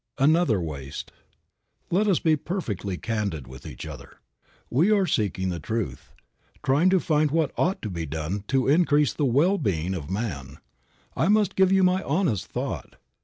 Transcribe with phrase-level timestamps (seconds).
[0.19, 0.25] III.
[0.31, 1.11] ANOTHER WASTE.
[1.91, 4.17] LET us be perfectly candid with each other.
[4.67, 6.11] We are seeking the truth,
[6.63, 10.57] trying to find what ought to be done to increase the well being of man.
[11.15, 12.95] I must give you my honest thought.